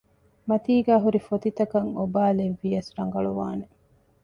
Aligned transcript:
މަތީގައި 0.47 1.01
ހުރިފޮތިތަކަށް 1.03 1.89
އޮބާލެއްވިޔަސް 1.97 2.91
ރަނގަޅުވާނެ 2.97 3.65